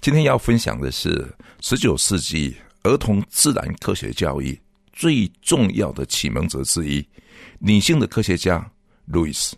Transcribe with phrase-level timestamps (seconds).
[0.00, 1.26] 今天要分享的是
[1.60, 4.58] 十九世纪儿童自然科学教育
[4.92, 7.04] 最重要的启蒙者之一——
[7.58, 8.64] 女性的科学家
[9.06, 9.56] 路易斯。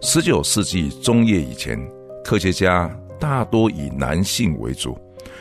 [0.00, 1.78] 十九世纪中叶以前，
[2.24, 2.88] 科学家
[3.20, 4.98] 大多以男性为主，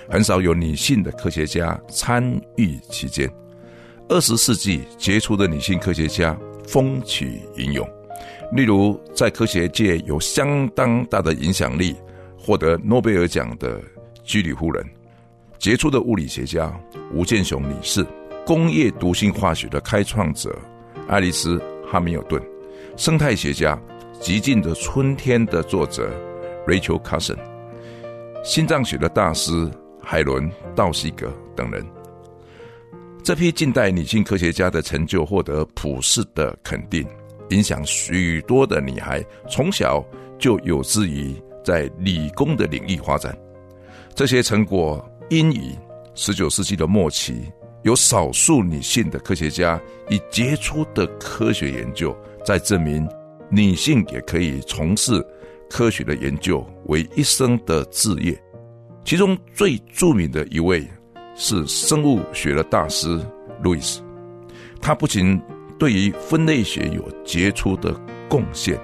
[0.10, 2.24] 很少有女性的科学家参
[2.58, 3.32] 与其间。
[4.10, 6.38] 二十世纪杰出的女性科学家
[6.68, 7.88] 风起云涌。
[8.52, 11.96] 例如，在科学界有相当大的影响力、
[12.48, 13.82] 获得诺贝尔奖的
[14.24, 14.82] 居里夫人，
[15.60, 16.74] 杰出的物理学家
[17.12, 18.08] 吴健雄女士，
[18.46, 20.58] 工业毒性化学的开创者
[21.10, 22.42] 爱丽丝哈密尔顿，
[22.96, 23.78] 生态学家
[24.22, 26.10] 《极尽的春天》的作者
[26.66, 27.38] Rachel Carson，
[28.46, 29.70] 心脏学的大师
[30.02, 31.86] 海伦道西格等人。
[33.26, 37.06] 这批近代女性科学家的成就获得普世的肯定。
[37.50, 40.02] 影响许多的女孩从小
[40.40, 41.36] 就有志于
[41.68, 43.38] 在理工的领域发展，
[44.16, 45.76] 这些成果因于
[46.16, 47.52] 十九世纪的末期
[47.84, 53.06] 有少数女性的科学家以杰出的科学研究，在证明
[53.50, 55.22] 女性也可以从事
[55.70, 58.42] 科学的研究为一生的志业。
[59.04, 60.88] 其中最著名的一位
[61.36, 63.20] 是生物学的大师
[63.62, 64.02] 路易斯，
[64.80, 65.38] 他不仅
[65.78, 67.94] 对于分类学有杰出的
[68.30, 68.80] 贡献，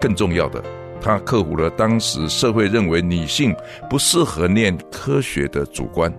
[0.00, 0.60] 更重要的，
[1.04, 3.54] 他克服了当时社会认为女性
[3.90, 6.10] 不适合念科学的主观，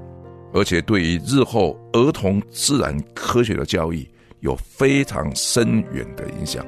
[0.54, 4.08] 而且对于日后儿童自然科学的教育
[4.42, 6.64] 有非常深远的影响。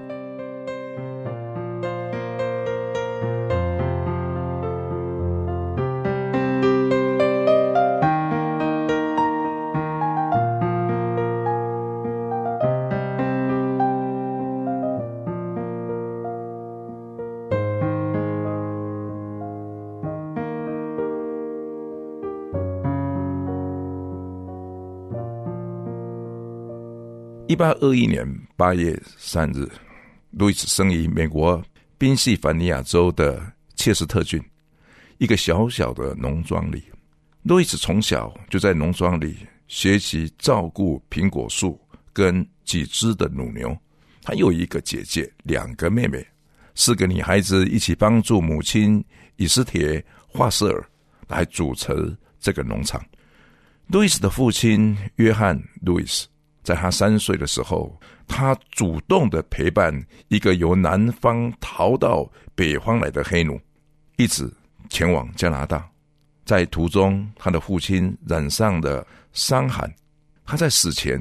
[27.58, 28.24] 八二一年
[28.56, 29.68] 八月三日，
[30.30, 31.60] 路易斯生于美国
[31.98, 34.40] 宾夕法尼亚州的切斯特郡
[35.18, 36.84] 一个小小的农庄里。
[37.42, 41.82] 路易斯从小就在农庄里学习照顾苹果树
[42.14, 43.76] 跟几只的乳牛。
[44.22, 46.24] 他有一个姐姐，两个妹妹，
[46.76, 49.04] 四个女孩子一起帮助母亲
[49.38, 50.88] 以斯铁·华瑟尔
[51.28, 53.04] 来主持这个农场。
[53.88, 56.28] 路易斯的父亲约翰·路易斯。
[56.68, 57.98] 在他三岁的时候，
[58.28, 59.98] 他主动的陪伴
[60.28, 63.58] 一个由南方逃到北方来的黑奴，
[64.18, 64.52] 一直
[64.90, 65.90] 前往加拿大。
[66.44, 69.90] 在途中，他的父亲染上了伤寒。
[70.44, 71.18] 他在死前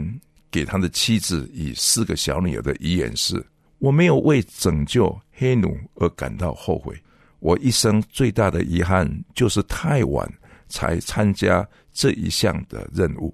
[0.51, 3.41] 给他的妻子以四个小女儿的遗言是
[3.79, 6.93] ：“我没有为拯救黑奴而感到后悔。
[7.39, 10.29] 我一生最大的遗憾就是太晚
[10.67, 13.33] 才参加这一项的任务。”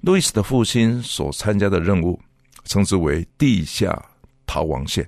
[0.00, 2.18] 路易斯的父亲所参加的任务，
[2.64, 4.02] 称之为“地下
[4.46, 5.06] 逃亡线”，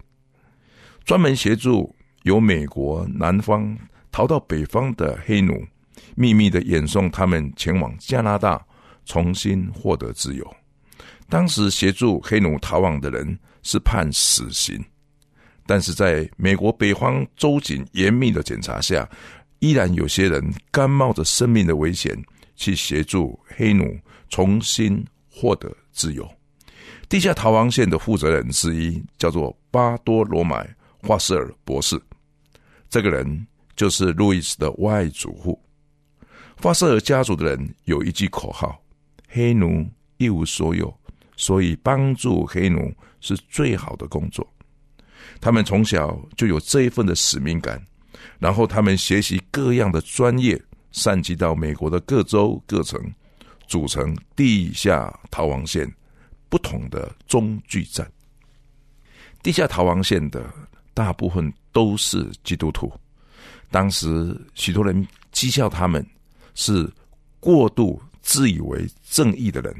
[1.04, 1.94] 专门协助
[2.24, 3.76] 由美国南方
[4.10, 5.66] 逃到北方的黑奴，
[6.14, 8.62] 秘密的演送他们前往加拿大，
[9.06, 10.56] 重新获得自由。
[11.26, 14.78] 当时协助黑奴逃亡的人是判死刑，
[15.64, 19.08] 但是在美国北方州警严密的检查下，
[19.60, 22.14] 依然有些人甘冒着生命的危险
[22.56, 23.98] 去协助黑奴。
[24.32, 26.26] 重新获得自由。
[27.06, 30.64] 地下逃亡线的负责人之一叫做巴多罗买·
[31.06, 32.00] 华瑟尔博士，
[32.88, 35.62] 这个人就是路易斯的外祖父。
[36.62, 38.82] 华瑟尔家族的人有一句口号
[39.28, 39.86] ：“黑奴
[40.16, 40.92] 一无所有，
[41.36, 42.90] 所以帮助黑奴
[43.20, 44.46] 是最好的工作。”
[45.42, 47.84] 他们从小就有这一份的使命感，
[48.38, 50.58] 然后他们学习各样的专业，
[50.90, 52.98] 散集到美国的各州各城。
[53.72, 55.90] 组成地下逃亡线
[56.50, 58.06] 不同的中继站。
[59.42, 60.52] 地下逃亡线的
[60.92, 62.92] 大部分都是基督徒，
[63.70, 66.06] 当时许多人讥笑他们
[66.54, 66.86] 是
[67.40, 69.74] 过度自以为正义的人，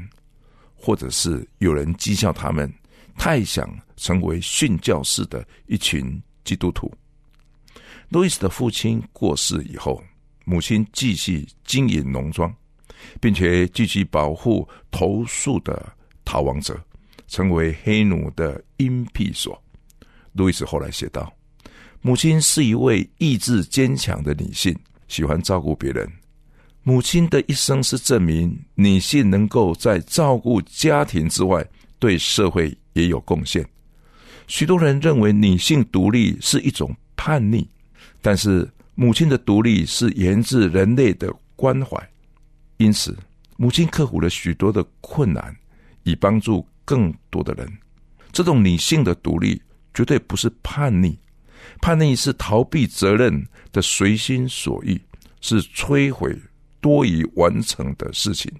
[0.75, 2.73] 或者是有人讥笑他们
[3.15, 6.91] 太想成为训教士的一群基督徒。
[8.09, 10.03] 路易斯的父亲过世以后，
[10.45, 12.51] 母亲继续经营农庄，
[13.19, 15.91] 并且继续保护投诉的
[16.25, 16.79] 逃亡者，
[17.27, 19.61] 成为黑奴的隐蔽所。
[20.33, 21.31] 路易斯后来写道
[22.01, 24.75] ：“母亲是一位意志坚强的女性，
[25.07, 26.11] 喜欢照顾别人。
[26.81, 31.65] 母亲的一生是证明女性能够在照顾家庭之外，
[31.97, 33.65] 对社会也有贡献。
[34.47, 37.65] 许多人认为女性独立是一种叛逆，
[38.21, 41.97] 但是母亲的独立是源自人类的关怀。
[42.77, 43.17] 因此，
[43.57, 45.55] 母亲克服了许多的困难，
[46.03, 47.67] 以帮助更多的人。
[48.31, 49.61] 这种女性的独立。”
[49.95, 51.15] 绝对不是叛逆，
[51.79, 54.99] 叛逆是逃避责任的随心所欲，
[55.39, 56.35] 是摧毁
[56.81, 58.51] 多已完成的事情。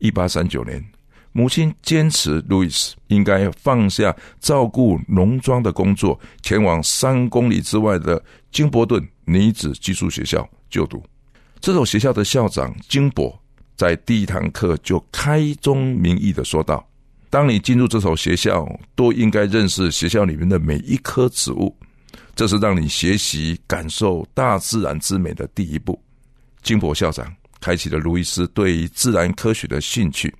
[0.00, 0.84] 一八三九年，
[1.32, 8.22] 母亲坚持路易斯应该放下照顾农庄的工作，前往三公里之外的
[8.52, 11.02] 金伯顿女子寄宿学校就读。
[11.58, 13.34] 这所学校的校长金伯
[13.76, 16.86] 在第一堂课就开宗明义的说道。
[17.28, 21.76] 当你进入这所学校，都应该认识学校里面的每一棵植物，
[22.34, 26.00] 这是让你学习感受大自然之美的第一步。
[26.62, 27.30] 金博校长
[27.60, 30.34] 开启了路易斯对自然科学的兴趣。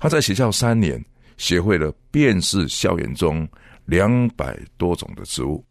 [0.00, 1.04] 他在学校三年，
[1.36, 3.46] 学会了辨识校园中
[3.84, 5.62] 两百多种的植物。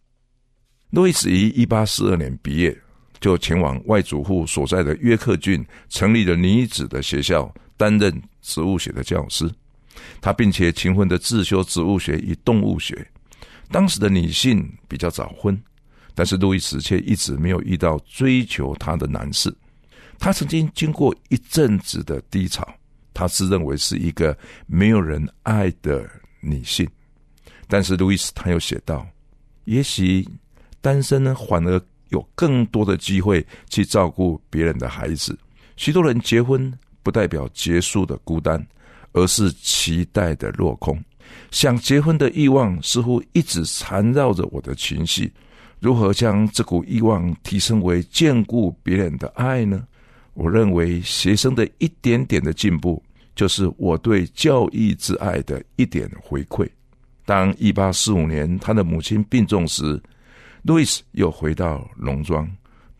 [0.91, 2.77] 路易斯于一八四二年毕业，
[3.19, 9.49] 就前往外祖父所在的约克郡，成立了女子的学校，担任植物学的教师。
[10.21, 13.05] 他并且勤奋的自修植物学与动物学。
[13.69, 15.59] 当时的女性比较早婚，
[16.13, 19.53] 但是路易斯却一直没有遇到追求他的男士。
[20.19, 22.67] 他曾经经过一阵子的低潮，
[23.13, 26.09] 他自认为是一个没有人爱的
[26.39, 26.87] 女性。
[27.67, 29.05] 但是路易斯他又写道
[29.65, 30.27] ：“也许
[30.79, 35.37] 单身呢，反而有更多的机会去照顾别人的孩子。
[35.75, 36.73] 许多人结婚
[37.03, 38.65] 不代表结束的孤单。”
[39.13, 41.03] 而是期待的落空，
[41.49, 45.33] 想结婚的欲望似乎一直缠绕着我的情绪。
[45.79, 49.87] 如何将这股欲望提升为眷顾别人的爱呢？
[50.35, 53.01] 我认为学生的一点点的进步，
[53.33, 56.67] 就是我对教育之爱的一点回馈。
[57.25, 59.99] 当一八四五年他的母亲病重时，
[60.67, 62.45] 路易斯又回到农庄，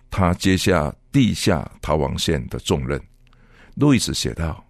[0.09, 2.97] 他接下地下逃亡线的重任。
[3.75, 4.63] 路易斯写道。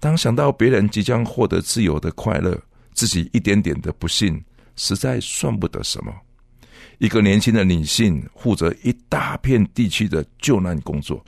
[0.00, 2.60] 当想到别人即将获得自由的快乐，
[2.92, 4.42] 自己一点点的不幸，
[4.74, 6.12] 实在算不得什么。
[6.98, 11.24] 一个年轻的女性负责一大片地区的救难工作。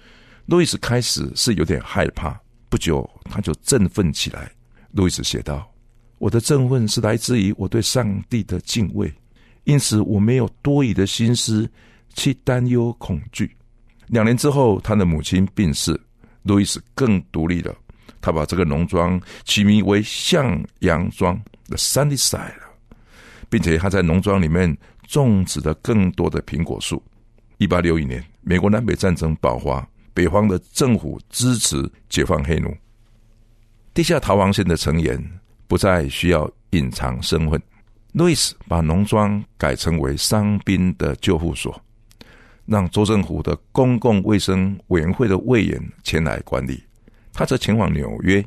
[0.46, 2.36] 路易斯开始是有点害怕，
[2.68, 4.50] 不久他就振奋起来。
[4.90, 5.70] 路易斯写道
[6.18, 9.12] ：“我的振奋是来自于我对上帝的敬畏，
[9.64, 11.68] 因此我没有多余的心思
[12.14, 13.54] 去担忧恐惧。”
[14.08, 15.98] 两年之后，他的母亲病逝，
[16.42, 17.74] 路易斯更独立了。
[18.20, 21.34] 他把这个农庄起名为向阳庄
[21.68, 22.52] 的 Sunnyside，
[23.48, 24.76] 并且他在农庄里面
[25.08, 27.02] 种植了更多的苹果树。
[27.58, 32.72] 一八六一年，美国南北战争爆发，北方的政府支持解放黑奴，
[33.94, 37.60] 地下逃亡线的成员不再需要隐藏身份。
[38.12, 41.82] 路易斯把农庄改成为伤兵的救护所，
[42.66, 46.82] 让州政府的公共卫生委员会的委员前来管理。
[47.32, 48.44] 他则前往纽约，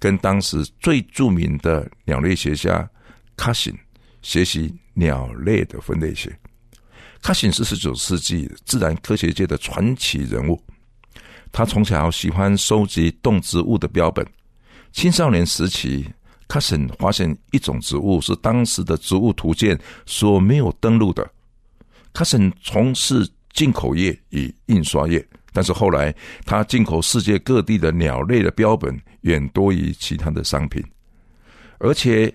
[0.00, 2.88] 跟当时最著名的鸟类学家
[3.36, 3.72] 卡辛
[4.20, 6.36] 学习鸟类的分类学。
[7.22, 10.60] 卡辛是十九世纪自然科学界的传奇人物。
[11.52, 14.26] 他从小喜欢收集动植物的标本。
[14.90, 16.08] 青少年时期，
[16.48, 21.30] 卡辛发现一种植物是当时的植物图鉴所没有登录的。
[22.12, 25.24] 卡辛从事进口业与印刷业。
[25.50, 26.14] 但是后来，
[26.44, 30.84] 他进口世界各地的鸟类的标本远多于其他的商品，
[31.78, 32.32] 而且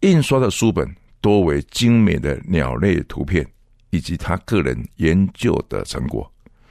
[0.00, 0.88] 印刷的书本
[1.20, 3.44] 多为精美的鸟类图片
[3.90, 6.30] 以及他个人研究的成果。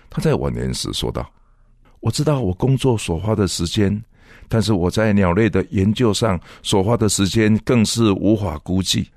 [0.09, 1.29] 他在晚年时说道
[1.99, 4.01] ：“我知道我工作所花的时间，
[4.53, 9.09] 但是我在鸟类的研究上所花的时间更是无法估计。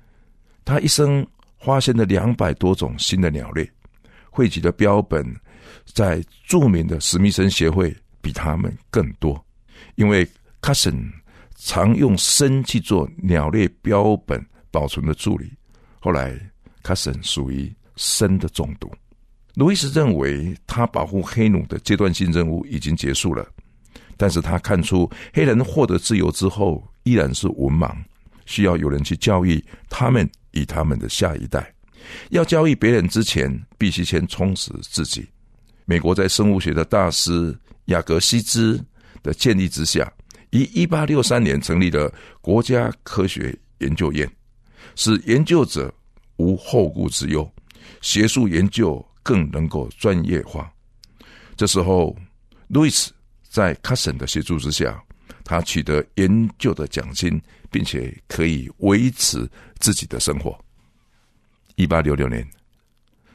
[0.65, 1.23] 他一生
[1.59, 3.69] 发现了两百多种新的鸟类，
[4.31, 5.23] 汇集的标本。”
[5.93, 9.41] 在著名的史密森协会比他们更多，
[9.95, 10.25] 因为
[10.61, 11.13] c u s i n
[11.55, 15.49] 常用砷去做鸟类标本保存的助理。
[15.99, 16.31] 后来
[16.83, 18.91] c u s i n 属于砷的中毒。
[19.53, 23.47] 路易斯认为他保护黑奴的阶段性任务已经结束了，
[24.17, 27.95] 但是他看出黑人获得自由之后依然是文盲，
[28.45, 31.73] 需要有人去教育他们与他们的下一代。
[32.29, 35.27] 要教育别人之前，必须先充实自己。
[35.85, 38.83] 美国在生物学的大师雅格西兹
[39.21, 40.11] 的建立之下，
[40.51, 44.29] 于一八六三年成立了国家科学研究院，
[44.95, 45.93] 使研究者
[46.37, 47.49] 无后顾之忧，
[48.01, 50.71] 学术研究更能够专业化。
[51.55, 52.15] 这时候，
[52.67, 53.11] 路易斯
[53.57, 55.03] 在卡森的协助之下，
[55.43, 59.49] 他取得研究的奖金，并且可以维持
[59.79, 60.55] 自己的生活。
[61.73, 62.47] 一八六六年。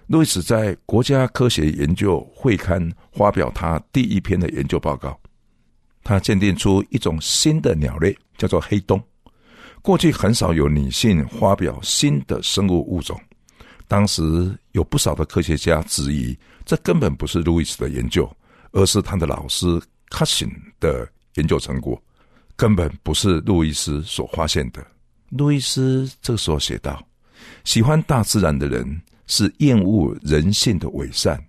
[0.07, 5.19] 路易斯在《国家科学研究会刊》发表他第一篇的研究报告。
[6.05, 9.03] 他鉴定出一种新的鸟类，叫做黑洞。
[9.81, 13.21] 过去很少有女性发表新的生物物种。
[13.89, 18.31] 当时有不少的科学家质疑，这根本不是路易斯的研究，
[18.71, 19.67] 而是他的老师
[20.13, 20.47] 卡辛
[20.79, 22.01] 的研究成果，
[22.55, 24.87] 根本不是路易斯所发现的。
[25.31, 27.03] 路易斯这时候写道
[27.65, 31.43] ：“喜欢大自然的人。”是厌恶人性的伪善。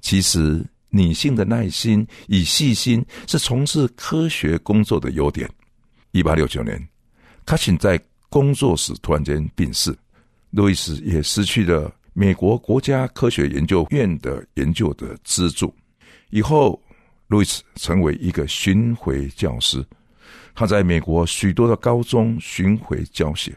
[0.00, 5.48] 其实，女性的耐心与细心是从事科学工作的优点。
[6.10, 6.88] 一八六九年，
[7.46, 9.96] 卡钦在工作时突然间病逝，
[10.50, 15.72] 路易斯也失去了美国国家科学研究院的研究的资助。
[16.30, 16.82] 以后，
[17.28, 19.84] 路易斯成为一个巡回教师，
[20.54, 23.56] 他在美国许多的高中巡回教学。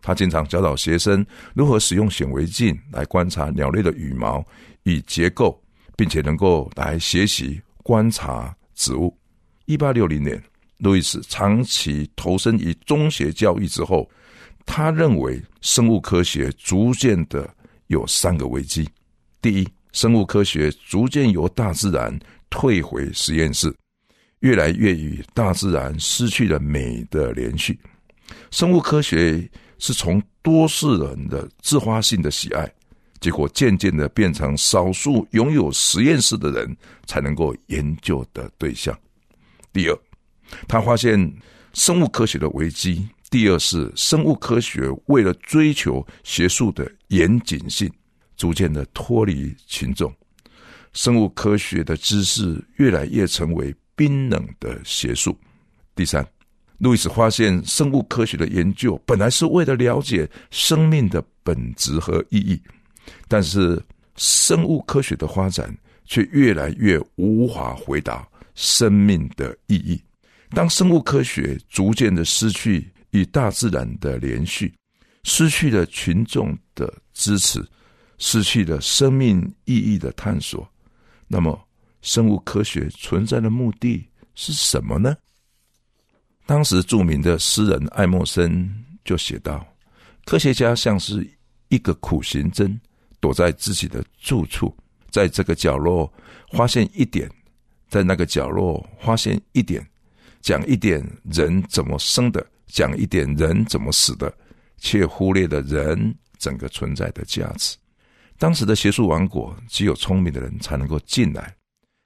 [0.00, 1.24] 他经常教导学生
[1.54, 4.44] 如何使用显微镜来观察鸟类的羽毛
[4.82, 5.56] 与结构，
[5.96, 9.16] 并且能够来学习观察植物。
[9.66, 10.42] 一八六零年，
[10.78, 14.10] 路易斯长期投身于中学教育之后，
[14.66, 17.48] 他认为生物科学逐渐的
[17.86, 18.88] 有三个危机：
[19.40, 22.12] 第一，生物科学逐渐由大自然
[22.52, 23.74] 退回实验室，
[24.40, 27.76] 越来越与大自然失去了美的连续。
[28.52, 29.50] 生物科学。
[29.84, 32.72] 是从多数人的自发性的喜爱，
[33.18, 38.96] 结果渐渐的变成少数拥有实验室的人才能够研究的对象。
[39.72, 39.98] 第二，
[40.68, 41.18] 他发现
[41.72, 43.08] 生物科学的危机。
[43.28, 47.92] 第二是生物科学为了追求学术的严谨性，
[48.36, 50.14] 逐渐的脱离群众，
[50.92, 55.38] 生物科学的知识越来越成为冰冷的邪术。
[55.94, 56.26] 第三。
[56.78, 62.60] 路易斯发现，生物科学的研究本来是为了了解生命的本质和意义，
[63.28, 63.80] 但是
[64.16, 65.72] 生物科学的发展
[66.04, 70.02] 却越来越无法回答生命的意义。
[70.50, 74.74] 当生物科学逐渐的失去与大自然的连续，
[75.22, 77.64] 失去了群众的支持，
[78.18, 80.68] 失去了生命意义的探索，
[81.32, 81.58] 那么
[82.02, 85.16] 生物科学存在的目的是什么呢？
[86.44, 88.70] 当时著名的诗人爱默生
[89.02, 89.66] 就写道
[90.26, 91.26] ：“科学家像是
[91.68, 92.78] 一个苦行僧，
[93.18, 94.76] 躲在自己的住处，
[95.08, 96.12] 在这个角落
[96.50, 97.30] 发现一点，
[97.88, 99.82] 在那个角落发现一点，
[100.42, 104.30] 讲一点人怎么生的，讲一点人怎么死的，
[104.76, 107.74] 却忽略了人整个存在的价值。
[108.42, 111.54] 当时的学术王国，只有聪明的人才能够进来，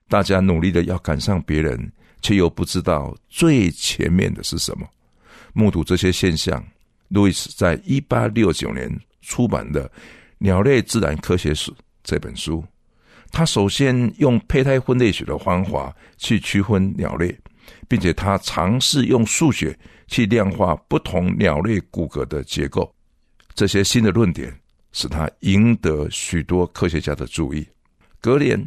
[0.06, 1.90] 大家努力的要赶上别人。”
[2.22, 4.88] 却又不知道最前面的是什么。
[5.52, 6.62] 目睹这些现象，
[7.08, 8.90] 路易斯在一八六九年
[9.20, 9.88] 出版的
[10.38, 11.70] 《鸟类自然科学史》
[12.02, 12.64] 这本书。
[13.30, 17.38] 他首先用胚胎分类学的方法去区分鸟类，
[17.86, 19.78] 并且他尝试用数学
[20.08, 22.92] 去量化不同鸟类骨骼的结构。
[23.54, 24.52] 这些新的论点
[24.96, 27.68] 使他赢得许多科学家的注意。
[28.18, 28.64] 格连。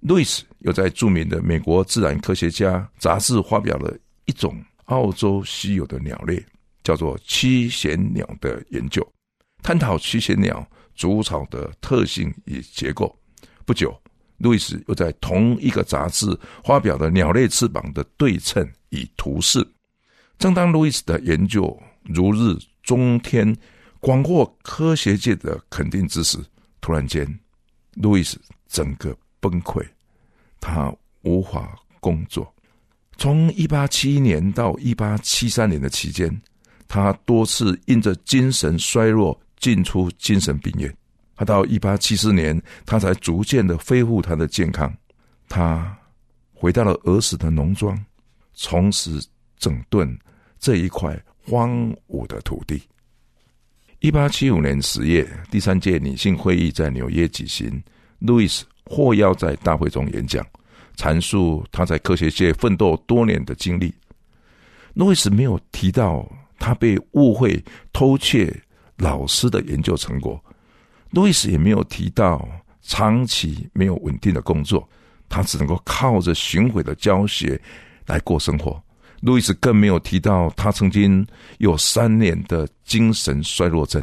[0.00, 3.94] 路易斯又在著名的美国自然科学家杂志发表了
[4.24, 6.42] 一种澳洲稀有的鸟类，
[6.82, 9.06] 叫做七弦鸟的研究，
[9.62, 13.14] 探讨七弦鸟筑巢的特性与结构。
[13.66, 13.94] 不久，
[14.38, 16.26] 路易斯又在同一个杂志
[16.64, 19.62] 发表了鸟类翅膀的对称与图示。
[20.38, 23.54] 正当路易斯的研究如日中天、
[24.00, 26.38] 广获科学界的肯定之时，
[26.80, 27.26] 突然间，
[27.94, 29.16] 路易斯整个。
[29.42, 29.82] 崩溃，
[30.60, 32.54] 他无法工作。
[33.16, 36.30] 从一八七一年到一八七三年的期间，
[36.86, 40.94] 他多次因着精神衰弱进出精神病院。
[41.34, 44.94] 他到一八七四年，他才逐渐的恢复他的健康。
[45.48, 45.98] 他
[46.52, 47.98] 回到了儿时的农庄，
[48.52, 49.26] 从此
[49.56, 50.18] 整顿
[50.58, 52.82] 这一块荒芜的土地。
[54.00, 57.82] 一八七五年十月，第三届女性会议在纽约举行，
[58.20, 58.64] 路易斯。
[58.86, 60.44] 获邀在大会中演讲，
[60.96, 63.94] 阐述他在科学界奋斗多年的经历。
[64.94, 66.26] 路易斯没有提到
[66.58, 68.52] 他被误会偷窃
[68.96, 70.42] 老师的研究成果，
[71.10, 72.48] 路易斯也没有提到
[72.80, 74.88] 长期没有稳定的工作。
[75.28, 77.60] 他只能够靠着巡回的教学
[78.06, 78.82] 来过生活。
[79.20, 81.26] 路易斯更没有提到他曾经
[81.58, 84.02] 有三年的精神衰弱症。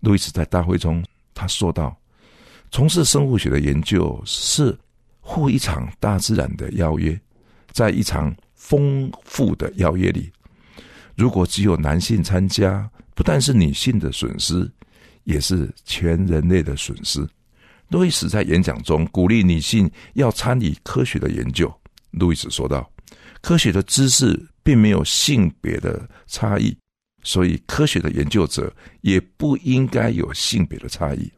[0.00, 1.04] 路易斯在大会中
[1.34, 1.96] 他说道
[2.72, 4.76] ：“从事生物学的研究是
[5.22, 7.18] 赴一场大自然的邀约，
[7.70, 10.28] 在一场丰富的邀约里，
[11.14, 14.68] 如果只有男性参加，不但是女性的损失，
[15.22, 17.24] 也是全人类的损失。”
[17.88, 21.72] 路易斯在演讲中鼓励女性要参与科学的研究。
[22.10, 22.90] 路易斯说道。
[23.40, 26.76] 科学的知识并没有性别的差异，
[27.22, 31.30] 所以科学的研究者也不应该有性别的差异。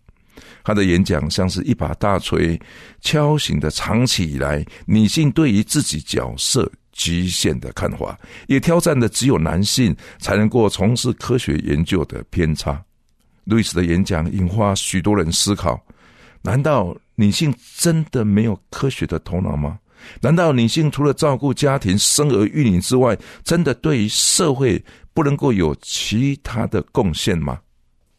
[0.65, 2.61] 他的演讲像是一把大锤
[3.01, 12.83] 敲醒的长期以来女性对于自己角色局限的看法，也挑战的只有男性才能够从事科学研究的偏差。
[13.45, 15.85] 路易斯的演讲引发许多人思考：
[16.43, 19.79] 难道女性真的没有科学的头脑吗？
[20.21, 24.83] 难道女性除了照顾家庭、生儿育女之外，真的对于社会
[25.13, 27.61] 不能够有其他的贡献吗？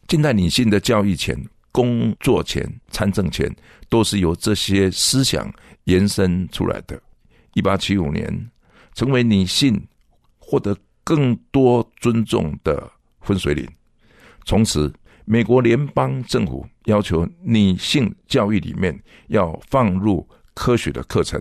[0.06, 1.36] 近代女性的教育权、
[1.72, 3.50] 工作权、参政权，
[3.88, 5.52] 都是由这些思想
[5.84, 7.00] 延伸出来的。
[7.54, 8.50] 一八七五年，
[8.94, 9.82] 成为女性
[10.38, 13.66] 获得更多尊重的分水岭。
[14.44, 14.92] 从此，
[15.24, 21.40] 美国联邦政府要求女性教育里面要放入科学的课程。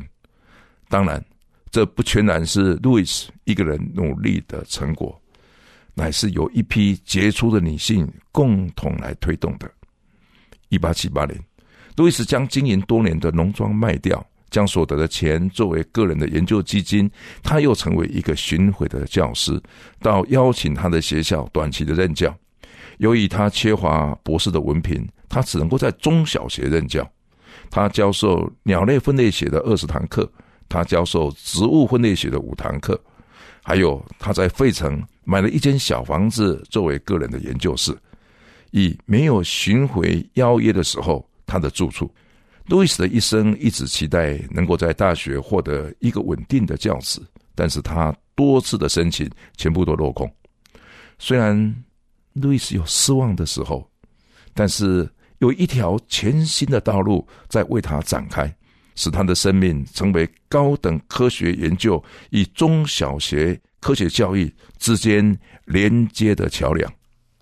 [0.93, 1.19] 当然，
[1.71, 5.19] 这不全然是路易斯一个人努力的成果，
[5.95, 9.67] 乃是由一批杰出的女性共同来推动的。
[10.69, 11.35] 一八七八年，
[11.95, 17.09] 路易斯将经营多年的农庄卖掉，将所得的钱作为个人的研究基金。
[17.41, 19.59] 他又成为一个巡回的教师，
[19.99, 22.31] 到邀请他的学校短期的任教。
[22.99, 27.03] 由于他缺乏博士的文凭，他只能够在中小学任教。
[27.71, 30.31] 他教授鸟类分类学的二十堂课。
[30.73, 32.99] 他教授植物分类学的五堂课，
[33.61, 37.95] 还有他在费城买了一间小房子作为个人的研究室，
[38.71, 42.11] 以没有巡回邀约的时候他的住处。
[42.65, 47.21] 路易斯的一生一直期待能够在大学获得一个稳定的教职，
[47.53, 50.27] 但是他多次的申请全部都落空。
[51.19, 51.53] 虽然
[52.33, 53.87] 路易斯有失望的时候，
[54.55, 55.07] 但是
[55.37, 58.51] 有一条全新的道路在为他展开。
[58.95, 66.91] 使他的生命成为高等科学研究与中小学科学教育之间连接的桥梁。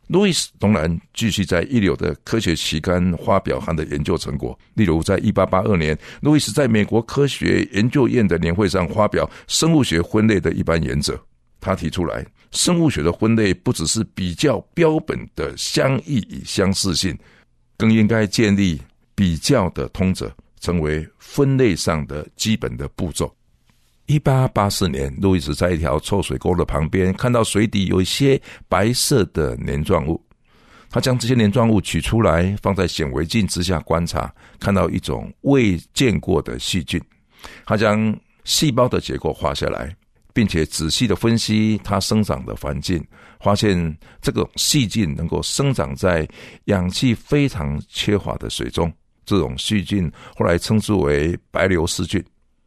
[0.08, 4.58] 路易斯当然继续在一流的科学期刊发表他的研究成果。
[4.74, 11.18] 例如，在一八八二年，路易斯在美国科学研究院的年会上发表生物学分类的一般原则。
[11.62, 17.18] 他提出来，生物学的分类不只是比较标本的相异与相似性，
[17.78, 18.82] 更应该建立
[19.16, 20.30] 比较的通则。
[20.62, 23.30] 成为分类上的基本的步骤。
[24.06, 30.22] 一八八四年，路易斯在一条臭水沟的旁边看到水底有一些白色的黏状物，
[30.90, 37.02] 他将这些黏状物取出来，放在显微镜之下观察，看到一种未见过的细菌。
[37.66, 39.96] 他将细胞的结构画下来，
[40.34, 43.02] 并且仔细的分析它生长的环境，
[43.40, 46.28] 发现这个细菌能够生长在
[46.66, 48.92] 氧气非常缺乏的水中。
[49.26, 52.24] 这种细菌后来称之为白硫丝菌。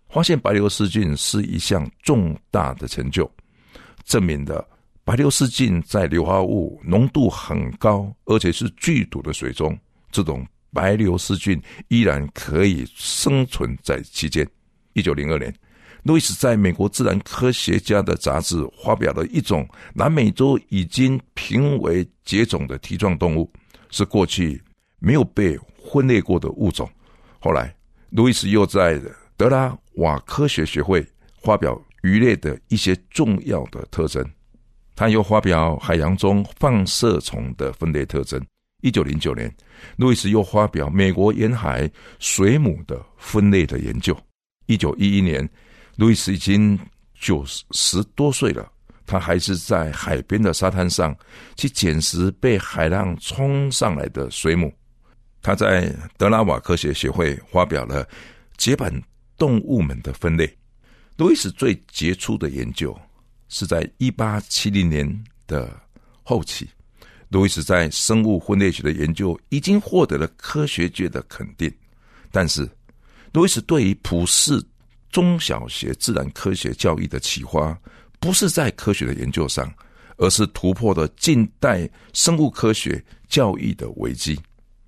[0.09, 3.29] 发现白硫丝菌是一项重大的成就，
[4.05, 4.65] 证明了
[5.03, 9.77] 白硫丝菌在硫化物浓度很高，而且是剧毒的水中，
[10.13, 14.49] 这种白硫丝菌依然可以生存在期间。
[14.93, 15.53] 一九零二年，
[16.05, 23.53] 路易斯在美国自然科学家的杂志发表了一种南美洲已经评为绝种的蹄状动物，
[23.91, 24.63] 是过去
[25.01, 25.59] 没有被。
[25.85, 26.91] 分类过的物种。
[27.39, 27.75] 后来，
[28.11, 29.01] 路易斯又在
[29.37, 31.07] 德拉瓦科学学会
[31.43, 34.25] 发表鱼类的一些重要的特征。
[34.97, 38.41] 他又发表海洋中放射虫的分类特征。
[38.83, 39.53] 一九零九年，
[39.97, 44.17] 路易斯又发表美国沿海水母的分类的研究。
[44.67, 45.49] 一九一一年，
[45.97, 46.79] 路易斯已经
[47.19, 48.71] 九十多岁了，
[49.07, 51.17] 他还是在海边的沙滩上
[51.57, 54.73] 去捡拾被海浪冲上来的水母。
[55.45, 58.09] 他在德拉瓦科学协会发表了
[58.57, 58.91] 节板
[59.37, 60.51] 动物们的分类。
[61.19, 62.99] 路易斯最杰出的研究
[63.51, 65.07] 是在一八七零年
[65.47, 65.71] 的
[66.23, 66.67] 后期，
[67.29, 71.71] 路易斯在生物分类学的研究已经获得了科学界的肯定。
[72.33, 72.67] 但是，
[73.35, 74.59] 路易斯对于普世
[75.11, 77.79] 中小学自然科学教育的启发，
[78.19, 79.71] 不是在科学的研究上，
[80.17, 84.41] 而是突破了近代生物科学教育的危机。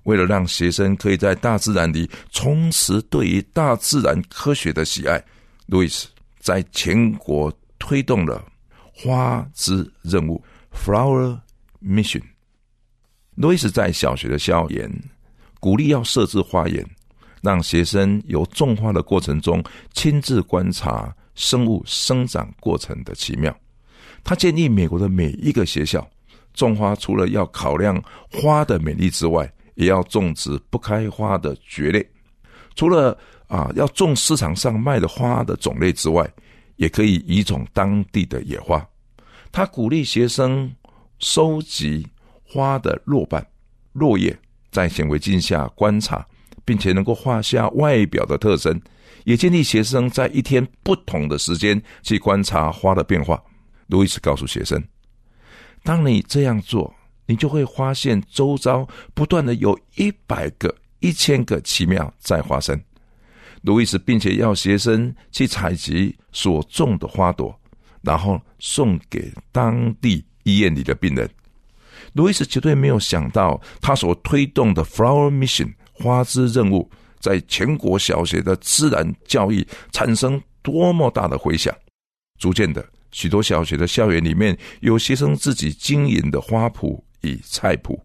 [0.06, 5.22] 为了让学生可以在大自然里充实对于大自然科学的喜爱，
[5.66, 8.44] 路易斯在全国推动了
[8.94, 10.42] 花之任务
[10.72, 11.38] （Flower
[11.84, 12.22] Mission）。
[13.34, 14.88] 路易斯在小学的校园
[15.58, 16.88] 鼓励要设置花园，
[17.42, 23.54] 让学生由种花的过程中亲自观察生物生长过程的奇妙。
[24.22, 26.08] 他建议美国的每一个学校
[26.54, 32.06] 种花，除了要考量花的美丽之外，也要种植不开花的蕨类，
[32.74, 36.28] 除了啊要种市场上卖的花的种类之外，
[36.76, 38.84] 也可以移种当地的野花。
[39.52, 40.70] 他鼓励学生
[41.18, 42.06] 收集
[42.42, 43.46] 花的落瓣、
[43.92, 44.36] 落叶，
[44.70, 46.26] 在显微镜下观察，
[46.64, 48.78] 并且能够画下外表的特征。
[49.24, 53.42] 也建议学生在一天不同的时间去观察花的变化。
[53.88, 54.82] 路易斯告诉学生
[55.82, 56.92] ：“当你这样做。”
[57.26, 62.80] 你就会发现，周遭不断的有一百个、一千个奇妙在发生。
[63.62, 67.58] 路易斯并且要学生去采集所种的花朵，
[68.02, 71.28] 然后送给当地医院里的病人。
[72.12, 81.74] 路易斯绝对没有想到，他所推动的 Flower Mission 花之任务，在全国小学的自然教育产生多么大的回响。
[82.38, 87.02] 逐渐的，许多小学的校园里面有学生自己经营的花圃。
[87.26, 88.00] 以菜谱。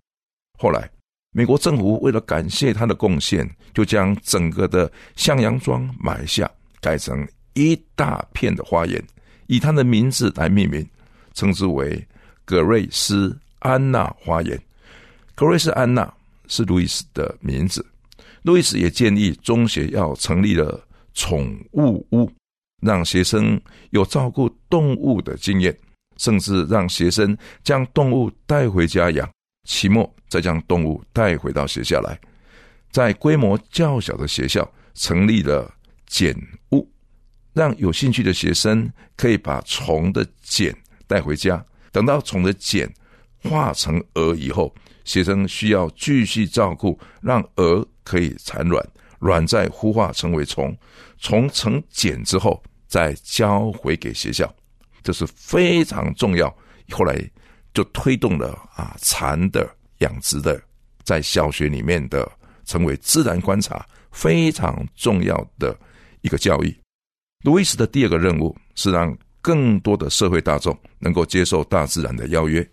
[0.57, 0.89] 后来，
[1.31, 9.01] 美国政府为了感谢他的贡献，就将整个的向阳庄买下，改成一大片的花园，
[9.47, 10.86] 以他的名字来命名，
[11.34, 12.05] 称之为
[12.43, 14.60] 格瑞斯安娜花园。
[15.36, 16.12] 格瑞斯安娜
[16.47, 17.86] 是路易斯的名字。
[18.43, 22.29] 路易斯也建议中学要成立了宠物屋，
[22.81, 23.60] 让学生
[23.91, 25.75] 有照顾动物的经验。
[26.21, 29.27] 甚至让学生将动物带回家养，
[29.67, 32.15] 期末再将动物带回到学校来。
[32.91, 35.73] 在规模较小的学校成立了
[36.05, 36.36] 茧
[36.73, 36.88] 屋，
[37.53, 40.71] 让有兴趣的学生可以把虫的茧
[41.07, 41.65] 带回家。
[41.91, 42.88] 等到虫的茧
[43.41, 44.71] 化成蛾以后，
[45.03, 48.88] 学生需要继续照顾，让蛾可以产卵，
[49.21, 50.77] 卵再孵化成为虫，
[51.17, 54.53] 虫成茧之后再交回给学校。
[55.03, 56.53] 这是非常重要。
[56.91, 57.17] 后来
[57.73, 60.61] 就推动了啊蚕的养殖的，
[61.03, 62.29] 在小学里面的
[62.65, 65.73] 成为自然观察非常重要的
[66.21, 66.77] 一个教育。
[67.45, 72.67] 路易斯的第二个任务是让更多的社会大众能够接受大自然的邀约。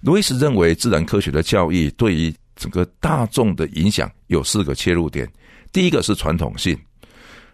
[0.00, 5.26] 路易斯认为，自然科学的教育对于整个大众的影响有四个切入点。
[5.72, 6.78] 第一个是传统性，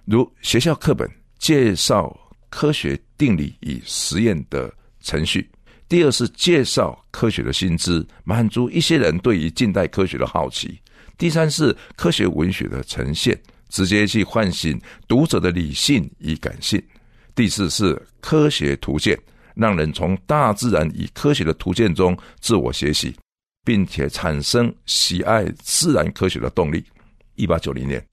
[0.04, 1.08] 如学校课本
[1.38, 2.14] 介绍。
[2.52, 5.50] 科学定理与实验的程序。
[5.88, 10.78] 第二是介绍科学的新知，满足一些人对于近代科学的好奇。
[11.16, 16.80] 第三是科学文学的呈现，直接去唤醒读者的理性与感性。
[17.34, 19.18] 第四是科学图鉴，
[19.54, 23.14] 让人从大自然与科学的图鉴中自我学习，
[23.64, 26.84] 并且产生喜爱自然科学的动力。
[27.34, 28.12] 一八九零年。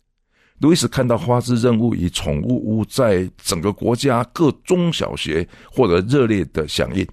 [0.60, 7.08] 路易斯看到花之任务与宠物屋在整个国家各中小学获得热烈的响应，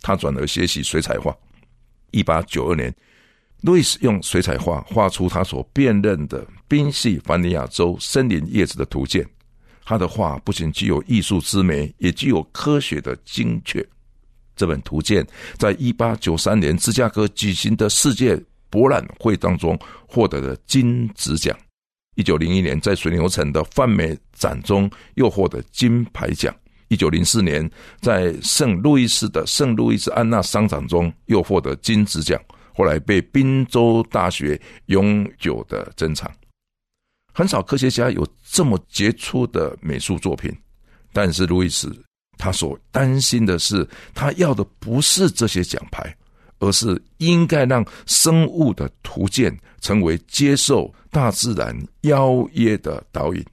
[0.00, 1.36] 他转而学习水彩画。
[2.12, 2.94] 一八九二年，
[3.62, 9.26] 路易斯用水彩画画出他所辨认的宾夕法尼亚州森林叶子的图鉴。
[9.84, 13.84] 他的画不仅具有艺术之美，也具有科学的精确。
[14.54, 15.26] 这本图鉴
[15.58, 21.56] 在一八九三年芝加哥举行的世界博览会当中获得了金质奖。
[22.14, 26.54] 一九零一年，在水牛城的泛美展中又获得金牌奖。
[26.88, 27.68] 一九零四年，
[28.00, 32.38] 在圣路易斯的圣路易斯安娜商场中又获得金质奖。
[32.74, 36.30] 后来被宾州大学永久的珍藏。
[37.32, 40.54] 很少科学家有这么杰出的美术作品，
[41.14, 41.94] 但是路易斯
[42.36, 46.14] 他所担心的是，他要的不是这些奖牌。
[46.62, 53.44] 而是应该让生物的图鉴成为接受大自然邀约的导引。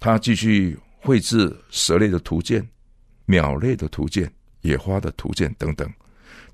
[0.00, 2.66] 他继续绘制蛇类的图鉴、
[3.26, 5.86] 鸟类的图鉴、野花的图鉴等等。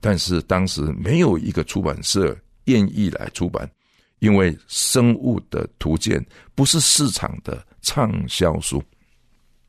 [0.01, 3.70] 但是当时没有一个出版社愿意来出版，
[4.18, 6.25] 因为生物的图鉴
[6.57, 8.83] 不是市场的畅销书。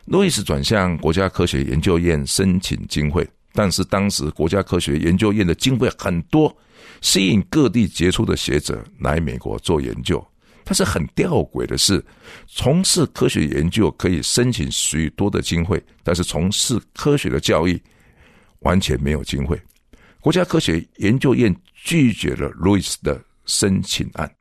[0.06, 3.28] 路易斯转向国家科学研究院申请经费。
[3.54, 6.56] 但是当时国家科学研究院的经费很多，
[7.02, 10.26] 吸引各地杰出的学者来美国做研究。
[10.64, 12.04] 但是很吊诡的是，
[12.48, 17.82] 从事科学研究可以申请许多的经费，但是从事科学的教育
[18.60, 19.60] 完全没有经费。
[20.20, 24.32] 国家科学研究院拒绝了路易斯的申请案。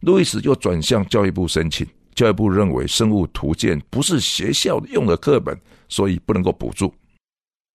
[0.00, 5.56] 路易斯又转向教育部申请，教育部认为生物图鉴不是学校用的课本，
[5.90, 6.92] 所以不能够补助。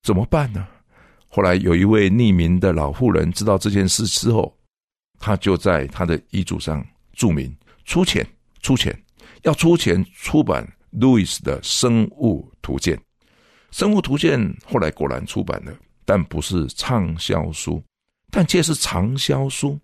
[0.05, 0.67] 怎么办呢？
[1.27, 4.55] 后来有一位匿名的老妇人知道这件事之后，
[5.17, 7.51] 他就在他的遗嘱上注明
[7.85, 8.23] 出钱
[8.61, 8.95] 出钱
[9.41, 12.95] 要出钱出版路易斯的生物图鉴。
[13.71, 15.73] 生物图鉴后来果然出版了，
[16.05, 17.81] 但不是畅销书，
[18.29, 19.79] 但却是畅销书。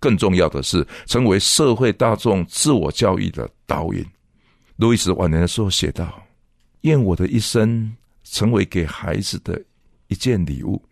[0.00, 4.02] 更重要的是，成为社会大众自我教育的导引。
[4.76, 6.22] 路易斯晚年的时候写道
[6.80, 9.62] ：“愿我的一生成为给孩子的
[10.08, 10.82] 一件礼物。”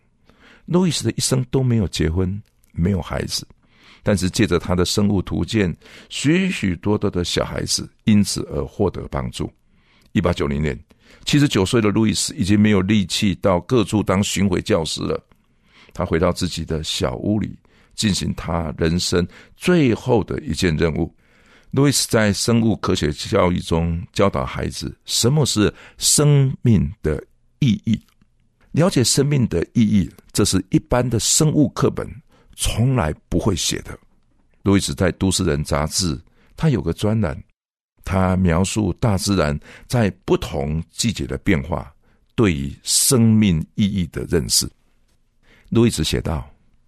[0.65, 3.47] 路易斯的一生都没有结婚，没有孩子，
[4.01, 5.75] 但是借着他的生物图鉴，
[6.09, 9.51] 许许多多的小孩子因此而获得帮助。
[10.13, 10.79] 一八九零年，
[11.25, 15.23] 七十九岁的路易斯已经没有力气到各处当巡回教师了，
[15.93, 17.57] 他回到自己的小屋里。
[17.95, 19.25] 进行他人生
[19.55, 21.15] 最后的一件任务。
[21.71, 27.23] 路易斯在生物科学教育中教导孩子什么是生命的
[27.59, 27.97] 意义，
[28.75, 32.05] 了解生命的意义，这是一般的生物课本
[32.57, 33.97] 从来不会写的。
[34.63, 36.19] 路易斯在《都市人》杂志，
[36.57, 37.41] 他有个专栏，
[38.03, 39.57] 他描述大自然
[39.87, 41.89] 在不同季节的变化
[42.35, 44.69] 对于生命意义的认识。
[45.69, 46.45] 路易斯写道。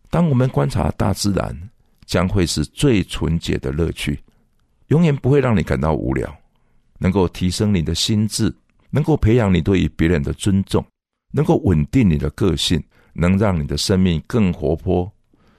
[0.09, 1.69] 当我们观察大自然，
[2.05, 4.17] 将会是最纯洁的乐趣，
[4.87, 6.33] 永远不会让你感到无聊，
[6.97, 8.53] 能够提升你的心智，
[8.89, 10.83] 能够培养你对于别人的尊重，
[11.31, 15.11] 能够稳定你的个性，能让你的生命更活泼，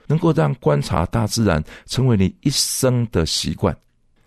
[0.07, 3.77] 能够让观察大自然成为你一生的习惯，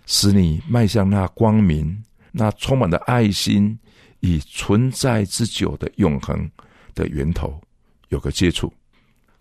[0.05, 2.01] 使你迈向那光明、
[2.31, 3.77] 那充满的爱心
[4.19, 6.49] 与存在之久的永恒
[6.93, 7.59] 的源头
[8.09, 8.71] 有个接触，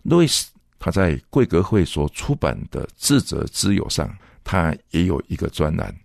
[0.03, 0.51] 路易斯。
[0.83, 4.11] 他在贵格会所出版的《智者之友》上，
[4.43, 5.95] 他也有一个专栏，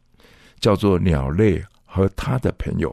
[0.60, 2.90] 叫做《鸟类和他的朋友》。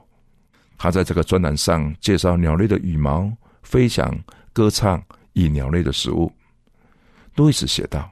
[0.83, 4.13] 他在这个专栏上介绍鸟类的羽毛、飞翔、
[4.51, 6.29] 歌唱与鸟类的食物。
[7.35, 8.11] 路易斯写道：“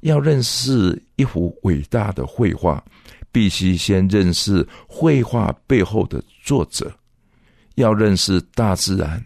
[0.00, 2.82] 要认识一幅伟大的绘画，
[3.30, 6.90] 必须先认识绘画背后的作者。
[7.74, 9.22] 要认识大自然。”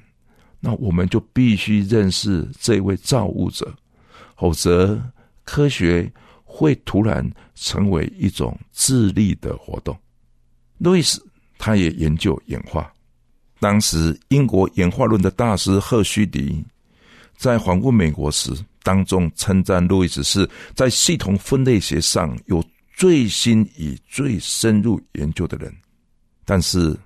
[0.58, 3.72] 那我们就必须认识这位造物者，
[4.36, 5.00] 否则
[5.44, 9.96] 科学会突然成为一种智力的活动。
[10.78, 11.24] 路易斯
[11.64, 12.92] 他也研究演化，
[13.60, 16.60] 当时英国演化论的大师赫胥黎
[17.36, 22.60] 在访问美国时，当中称赞路易斯是在系统分类学上有
[22.96, 25.72] 最新与最深入研究的人。
[26.44, 26.98] 但是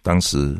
[0.00, 0.58] 当时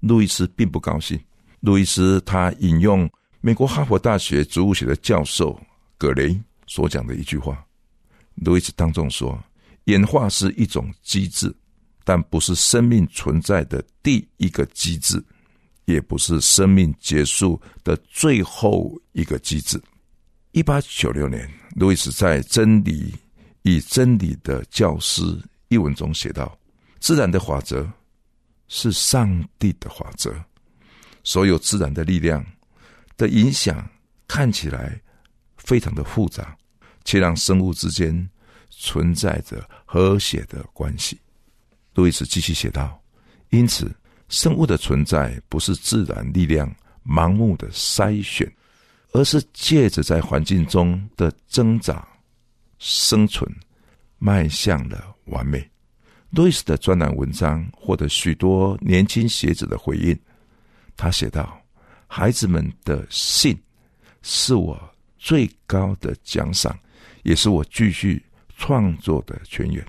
[0.00, 1.20] 路易斯并不高兴。
[1.60, 3.06] 路易斯他引用
[3.42, 5.60] 美国哈佛大学植物学的教授
[5.98, 6.34] 葛雷
[6.66, 7.62] 所讲的一句话，
[8.36, 9.38] 路易斯当众说
[9.84, 11.54] ：“演化是一种机制，
[12.06, 15.20] 但不是生命存在的第一个机制，
[15.86, 19.82] 也不是生命结束的最后一个机制。”
[20.54, 23.12] 一八九六年，路易斯在《真理
[23.62, 25.22] 与真理的教师》
[25.66, 26.56] 一文中写道
[27.00, 27.90] ：“自然的法则
[28.68, 30.32] 是上帝的法则。”
[31.24, 32.46] 所有自然的力量
[33.16, 33.84] 的影响
[34.28, 34.96] 看起来
[35.56, 36.56] 非常的复杂，
[37.04, 38.30] 却让生物之间
[38.70, 41.18] 存在着和谐的关系。
[41.96, 43.02] 路易斯继续写道
[43.48, 43.90] ：“因此，
[44.28, 46.70] 生物的存在不是自然力量
[47.02, 48.46] 盲目的筛选，
[49.12, 52.06] 而是借着在环境中的挣扎、
[52.78, 53.50] 生存，
[54.18, 55.66] 迈向了完美。”
[56.30, 60.14] 路易斯的专栏文章获得许多年轻学子的回应。
[60.98, 61.58] 他写道
[62.06, 63.58] ：“孩子们的信
[64.20, 64.78] 是我
[65.16, 66.78] 最高的奖赏，
[67.22, 68.22] 也是我继续
[68.58, 69.82] 创作的泉源。”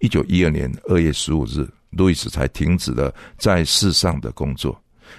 [0.00, 4.78] 一九一二年二月十五日，路易斯才停止了在世上的工作。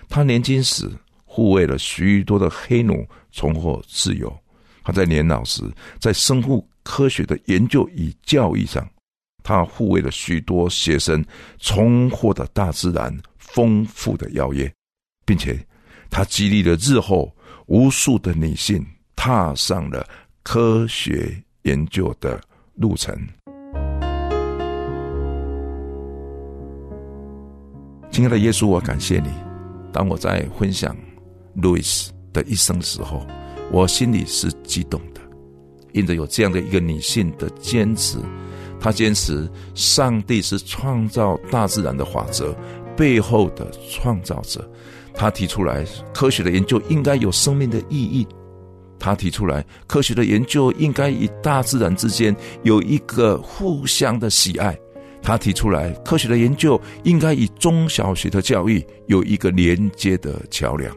[0.09, 0.89] 他年轻时
[1.23, 4.35] 护卫了许多的黑奴重获自由。
[4.83, 5.63] 他在年老时，
[5.99, 8.89] 在生物科学的研究与教育上，
[9.43, 11.23] 他护卫了许多学生
[11.59, 14.71] 重获得大自然丰富的邀约。
[15.23, 15.63] 并且，
[16.09, 17.31] 他激励了日后
[17.67, 18.83] 无数的女性
[19.15, 20.03] 踏上了
[20.41, 22.41] 科学研究的
[22.73, 23.15] 路程。
[28.11, 29.29] 亲爱的耶稣，我感谢你。
[29.93, 30.93] 当我在分享
[31.55, 33.25] 路易斯的一生的时候，
[33.71, 35.21] 我心里是激动的，
[35.93, 38.17] 因着有这样的一个女性的坚持，
[38.81, 42.53] 她坚持上帝是创造大自然的法则
[42.97, 44.69] 背后的创造者。
[45.13, 48.27] 他提出来，科学的研究应该有生命的意义。
[48.99, 54.77] 他提出来，科学的研究应该与大自然之间有一个互相的喜爱。
[55.21, 60.95] 他提出来，科学的研究应该与中小学的教育有一个连接的桥梁。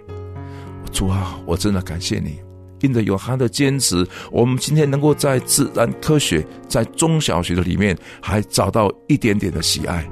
[0.93, 2.39] 主啊，我真的感谢你，
[2.81, 10.09] 因着有他的坚持，我们今天能够在自然科学在中小学的里面还找到一点点的喜爱，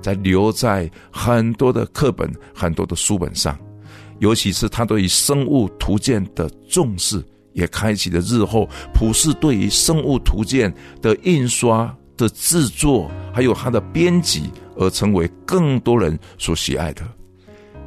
[0.00, 3.58] 在留在很多的课本、很多的书本上，
[4.18, 11.92] 尤其是他对于生物图鉴的重视，也开启了日后普世对于生物图鉴的印刷。
[12.20, 17.02] 的制作还有它的编辑，而成为更多人所喜爱的，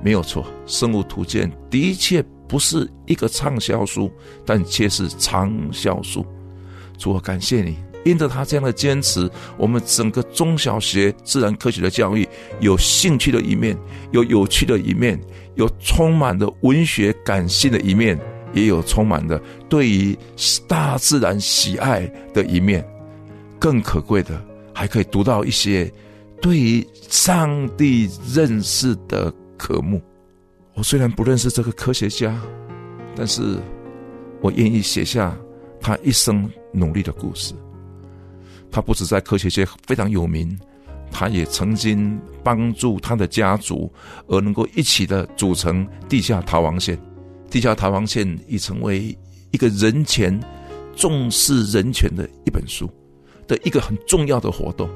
[0.03, 0.43] 没有错。
[0.65, 4.11] 《生物图鉴》的确不是一个畅销书，
[4.45, 6.25] 但却是畅销书。
[6.97, 12.27] 主，我感谢你，因着他这样的坚持，我们整个中小学自然科学的教育
[12.59, 13.77] 有兴趣的一面，
[14.11, 15.19] 有有趣的一面，
[15.55, 18.19] 有充满的文学感性的一面，
[18.53, 20.17] 也有充满的对于
[20.67, 22.85] 大自然喜爱的一面。
[23.63, 24.45] 更可贵的，
[24.75, 25.89] 还可以读到一些
[26.41, 30.01] 对于上帝认识的科目。
[30.73, 32.37] 我虽然不认识这个科学家，
[33.15, 33.57] 但是
[34.41, 35.33] 我愿意写下
[35.79, 37.53] 他一生努力的故事。
[38.69, 40.59] 他不止在科学界非常有名，
[41.09, 43.89] 他也曾经帮助他的家族，
[44.27, 46.99] 而能够一起的组成地下逃亡线。
[47.49, 49.17] 地下逃亡线已成为
[49.51, 50.37] 一个人权
[50.97, 52.89] 重视人权的一本书。
[53.47, 54.89] 的一个很重要的活动，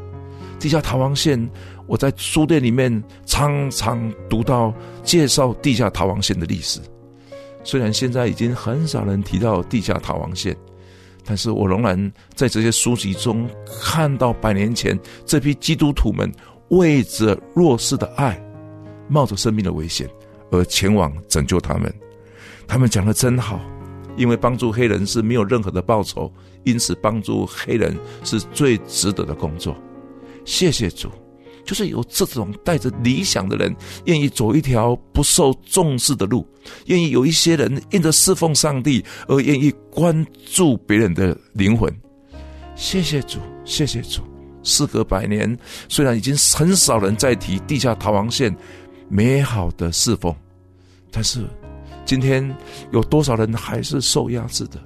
[0.60, 1.50] 地下逃亡线。
[1.88, 6.82] 我在书店里面常常读到介绍地下逃亡线的历史。
[7.64, 10.56] 虽然现在已经很少人提到地下逃亡线，
[11.24, 13.50] 但是我仍然在这些书籍中
[13.82, 16.30] 看到百年前这批基督徒们
[16.70, 18.38] 为着弱势的爱，
[19.08, 20.10] 冒着生命的危险
[20.52, 21.94] 而前往拯救他们。
[22.68, 23.62] 他们讲的真好。
[24.18, 26.30] 因为帮助黑人是没有任何的报酬，
[26.64, 29.76] 因此帮助黑人是最值得的工作。
[30.44, 31.10] 谢谢主，
[31.64, 33.76] 就是有这种带着理想的人，
[34.06, 36.48] 愿意走一条不受重视的路，
[36.88, 41.94] 愿意有一些人因着侍奉上帝而愿意关注别人的灵魂。
[42.76, 44.22] 谢谢主，谢谢主。
[44.64, 48.54] 事隔百年，虽然已经很少人在提地下逃亡线
[49.08, 50.36] 美好的侍奉，
[51.12, 51.46] 但是。
[52.08, 52.56] 今天
[52.92, 54.80] 有多少人还是受压制的？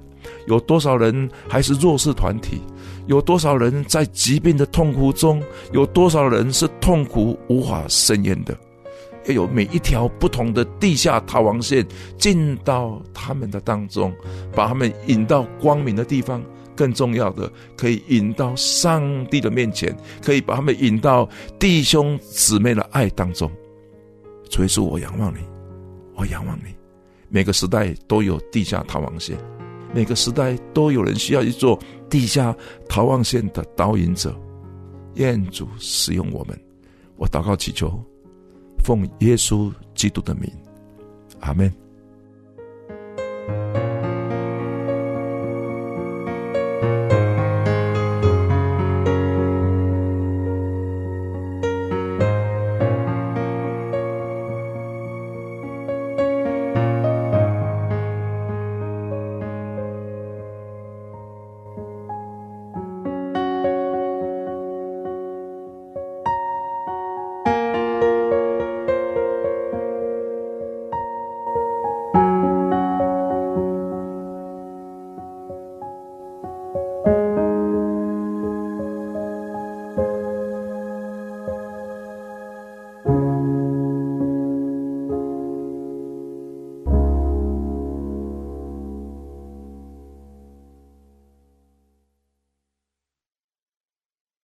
[0.46, 2.60] 有多少人还是弱势团体？
[3.06, 5.40] 有多少人在疾病的痛苦中？
[5.72, 8.58] 有多少人是痛苦无法伸延的？
[9.26, 11.86] 要有每一条不同的地下逃亡线
[12.18, 14.12] 进到他们的当中，
[14.52, 16.42] 把他们引到光明的地方。
[16.74, 23.48] 更重要的，可以引到上帝的面前，可以把他们引到弟兄姊妹的爱当中。
[24.50, 25.38] 所以说我仰望你，
[26.16, 26.81] 我仰望你。
[27.34, 29.38] 每个时代都有地下逃亡线，
[29.94, 31.78] 每个时代都有人需要一座
[32.10, 32.54] 地下
[32.90, 34.38] 逃亡线的导引者。
[35.14, 36.60] 愿主使用我们，
[37.16, 37.98] 我祷告祈求，
[38.84, 40.50] 奉耶稣基督的名，
[41.40, 41.81] 阿门。